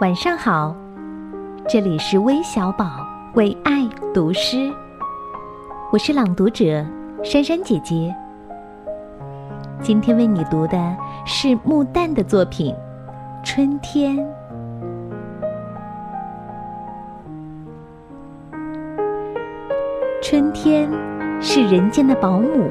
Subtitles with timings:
[0.00, 0.76] 晚上好，
[1.68, 4.70] 这里是微小宝为爱读诗，
[5.90, 6.84] 我是朗读者
[7.24, 8.14] 珊珊姐姐。
[9.80, 12.74] 今天为你读的是木旦的作品
[13.44, 14.16] 《春天》。
[20.20, 20.90] 春天
[21.40, 22.68] 是人间的保姆，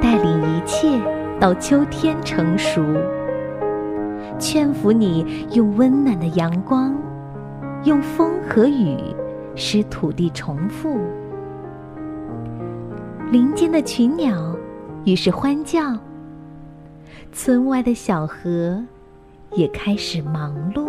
[0.00, 0.98] 带领一切
[1.38, 2.82] 到秋天成熟。
[4.38, 6.94] 劝服你用温暖的阳光，
[7.84, 8.96] 用风和雨，
[9.54, 10.98] 使土地重复。
[13.30, 14.56] 林间的群鸟
[15.04, 15.96] 于是欢叫，
[17.32, 18.82] 村外的小河
[19.52, 20.88] 也开始忙碌。